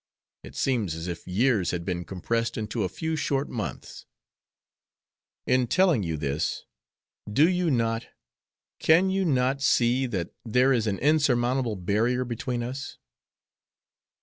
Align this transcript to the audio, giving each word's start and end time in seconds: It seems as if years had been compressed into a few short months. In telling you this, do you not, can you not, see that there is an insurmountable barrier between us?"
It 0.41 0.55
seems 0.55 0.95
as 0.95 1.05
if 1.07 1.27
years 1.27 1.69
had 1.69 1.85
been 1.85 2.05
compressed 2.05 2.57
into 2.57 2.83
a 2.83 2.89
few 2.89 3.15
short 3.15 3.49
months. 3.49 4.07
In 5.45 5.67
telling 5.67 6.01
you 6.01 6.17
this, 6.17 6.63
do 7.31 7.47
you 7.47 7.69
not, 7.69 8.07
can 8.79 9.11
you 9.11 9.23
not, 9.25 9.61
see 9.61 10.07
that 10.07 10.31
there 10.43 10.73
is 10.73 10.87
an 10.87 10.97
insurmountable 10.97 11.75
barrier 11.75 12.25
between 12.25 12.63
us?" 12.63 12.97